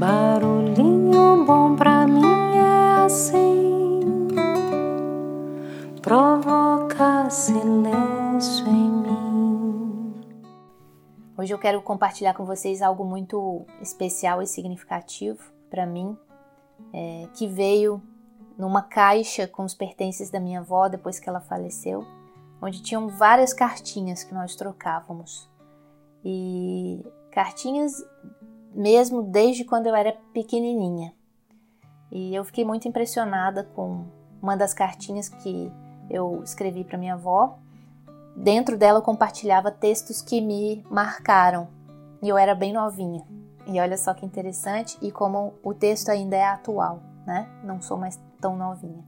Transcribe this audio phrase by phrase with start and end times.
[0.00, 4.00] Barulhinho bom pra mim é assim,
[6.00, 10.24] provoca silêncio em mim.
[11.36, 16.16] Hoje eu quero compartilhar com vocês algo muito especial e significativo para mim,
[16.94, 18.00] é, que veio
[18.56, 22.06] numa caixa com os pertences da minha avó depois que ela faleceu,
[22.62, 25.46] onde tinham várias cartinhas que nós trocávamos.
[26.24, 28.02] E cartinhas
[28.74, 31.12] mesmo desde quando eu era pequenininha.
[32.10, 34.04] E eu fiquei muito impressionada com
[34.42, 35.70] uma das cartinhas que
[36.08, 37.58] eu escrevi para minha avó.
[38.34, 41.68] Dentro dela eu compartilhava textos que me marcaram.
[42.22, 43.24] E eu era bem novinha.
[43.66, 47.48] E olha só que interessante e como o texto ainda é atual, né?
[47.62, 49.04] Não sou mais tão novinha.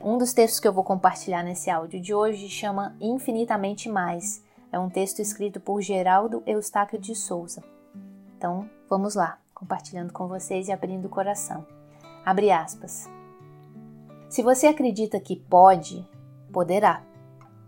[0.00, 4.42] Um dos textos que eu vou compartilhar nesse áudio de hoje chama Infinitamente Mais.
[4.72, 7.62] É um texto escrito por Geraldo Eustáquio de Souza.
[8.36, 11.64] Então, vamos lá, compartilhando com vocês e abrindo o coração.
[12.26, 13.08] Abre aspas.
[14.28, 16.06] Se você acredita que pode,
[16.52, 17.02] poderá,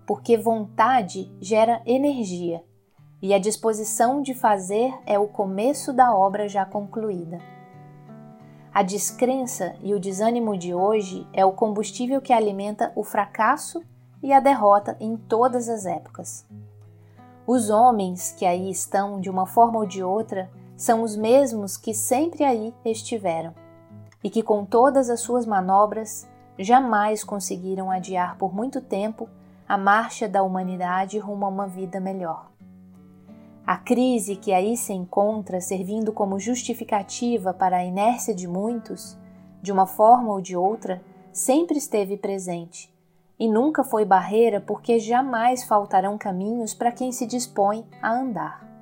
[0.06, 2.62] porque vontade gera energia
[3.22, 7.38] e a disposição de fazer é o começo da obra já concluída.
[8.70, 13.82] A descrença e o desânimo de hoje é o combustível que alimenta o fracasso
[14.22, 16.46] e a derrota em todas as épocas.
[17.46, 21.94] Os homens que aí estão, de uma forma ou de outra, são os mesmos que
[21.94, 23.54] sempre aí estiveram
[24.22, 29.28] e que, com todas as suas manobras, jamais conseguiram adiar por muito tempo
[29.68, 32.50] a marcha da humanidade rumo a uma vida melhor.
[33.66, 39.16] A crise que aí se encontra servindo como justificativa para a inércia de muitos,
[39.62, 42.94] de uma forma ou de outra, sempre esteve presente
[43.38, 48.73] e nunca foi barreira porque jamais faltarão caminhos para quem se dispõe a andar.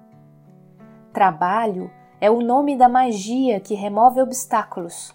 [1.12, 1.90] Trabalho
[2.22, 5.14] é o nome da magia que remove obstáculos,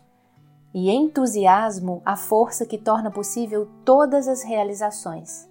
[0.72, 5.50] e entusiasmo a força que torna possível todas as realizações.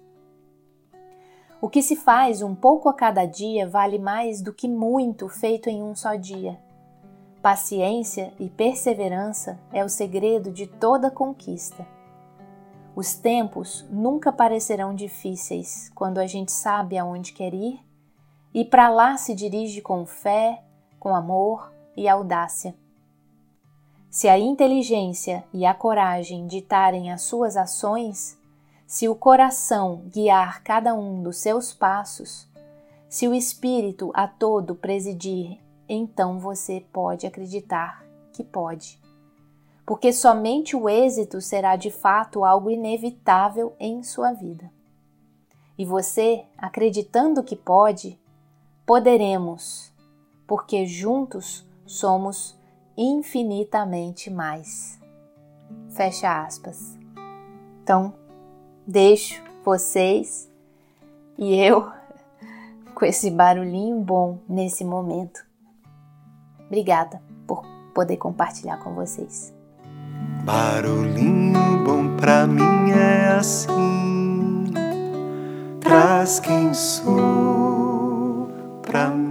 [1.59, 5.69] O que se faz um pouco a cada dia vale mais do que muito feito
[5.69, 6.57] em um só dia.
[7.41, 11.85] Paciência e perseverança é o segredo de toda conquista.
[12.95, 17.86] Os tempos nunca parecerão difíceis quando a gente sabe aonde quer ir
[18.57, 20.63] e para lá se dirige com fé,
[20.99, 22.73] com amor e audácia.
[24.09, 28.35] Se a inteligência e a coragem ditarem as suas ações,
[28.87, 32.49] se o coração guiar cada um dos seus passos,
[33.07, 38.03] se o espírito a todo presidir, então você pode acreditar
[38.33, 38.99] que pode.
[39.85, 44.71] Porque somente o êxito será de fato algo inevitável em sua vida.
[45.77, 48.19] E você, acreditando que pode,
[48.87, 49.93] poderemos,
[50.47, 52.57] porque juntos somos
[52.97, 54.97] infinitamente mais.
[55.89, 56.97] Fecha aspas.
[57.83, 58.13] Então,
[58.87, 60.49] deixo vocês
[61.37, 61.91] e eu
[62.95, 65.45] com esse barulhinho bom nesse momento.
[66.67, 69.53] Obrigada por poder compartilhar com vocês.
[70.45, 74.71] Barulhinho bom pra mim é assim,
[75.81, 77.46] traz quem sou
[78.87, 79.26] pra.